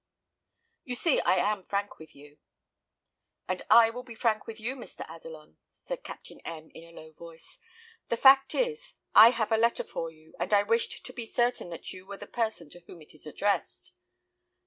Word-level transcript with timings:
You 0.83 0.95
see 0.95 1.19
I 1.21 1.35
am 1.35 1.63
frank 1.67 1.99
with 1.99 2.15
you." 2.15 2.39
"And 3.47 3.61
I 3.69 3.91
will 3.91 4.01
be 4.01 4.15
frank 4.15 4.47
with 4.47 4.59
you, 4.59 4.75
Mr. 4.75 5.07
Adelon," 5.07 5.57
said 5.67 6.03
Captain 6.03 6.39
M, 6.39 6.71
in 6.73 6.83
a 6.85 6.99
low 6.99 7.11
voice. 7.11 7.59
"The 8.09 8.17
fact 8.17 8.55
is, 8.55 8.95
I 9.13 9.29
have 9.29 9.51
a 9.51 9.57
letter 9.57 9.83
for 9.83 10.09
you, 10.09 10.33
and 10.39 10.55
I 10.55 10.63
wished 10.63 11.05
to 11.05 11.13
be 11.13 11.27
certain 11.27 11.69
that 11.69 11.93
you 11.93 12.07
were 12.07 12.17
the 12.17 12.25
person 12.25 12.67
to 12.71 12.79
whom 12.79 12.99
it 13.03 13.13
is 13.13 13.27
addressed." 13.27 13.93